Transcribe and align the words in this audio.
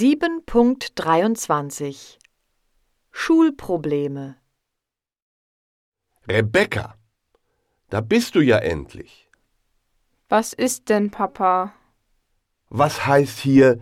7.23 0.00 2.18
Schulprobleme 3.10 4.36
Rebecca, 6.28 6.94
da 7.90 8.00
bist 8.00 8.36
du 8.36 8.40
ja 8.40 8.58
endlich. 8.58 9.28
Was 10.28 10.52
ist 10.52 10.88
denn, 10.88 11.10
Papa? 11.10 11.74
Was 12.68 13.06
heißt 13.06 13.40
hier, 13.40 13.80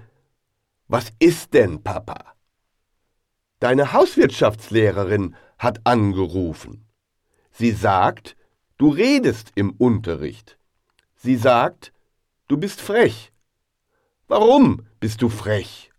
was 0.89 1.13
ist 1.19 1.53
denn, 1.53 1.83
Papa? 1.83 2.33
Deine 3.59 3.93
Hauswirtschaftslehrerin 3.93 5.37
hat 5.59 5.83
angerufen. 5.85 6.89
Sie 7.51 7.73
sagt, 7.73 8.39
du 8.79 8.89
redest 8.89 9.53
im 9.55 9.73
Unterricht. 9.73 10.59
Sie 11.15 11.37
sagt, 11.37 11.93
du 12.49 12.57
bist 12.57 12.81
frech. 12.81 13.35
Warum 14.29 14.87
bist 14.99 15.21
du 15.21 15.29
frech? 15.29 15.91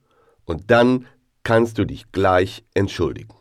und 0.45 0.71
dann 0.71 1.07
kannst 1.43 1.79
du 1.79 1.85
dich 1.85 2.13
gleich 2.13 2.65
entschuldigen. 2.75 3.40